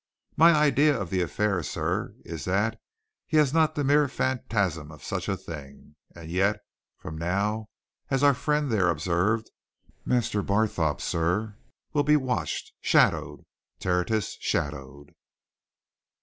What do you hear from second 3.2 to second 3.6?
he has